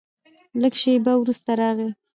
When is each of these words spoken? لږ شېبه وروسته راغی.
لږ 0.61 0.73
شېبه 0.81 1.13
وروسته 1.17 1.51
راغی. 1.59 1.89